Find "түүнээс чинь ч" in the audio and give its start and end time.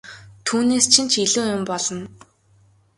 0.45-1.13